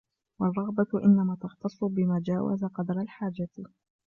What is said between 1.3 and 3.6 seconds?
تَخْتَصُّ بِمَا جَاوَزَ قَدْرَ الْحَاجَةِ